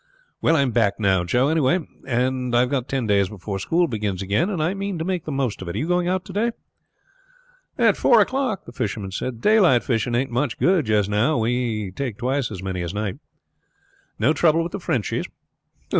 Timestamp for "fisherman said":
8.71-9.41